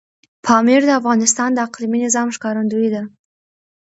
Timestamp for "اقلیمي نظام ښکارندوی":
1.67-2.89